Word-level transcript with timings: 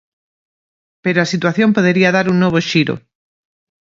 Pero 1.03 1.19
a 1.21 1.29
situación 1.33 1.69
podería 1.75 2.13
dar 2.17 2.25
un 2.31 2.37
novo 2.43 2.59
xiro. 2.69 2.95